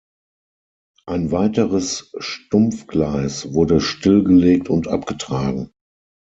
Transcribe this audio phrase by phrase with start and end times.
[1.05, 5.69] Ein weiteres Stumpfgleis wurde stillgelegt und abgetragen.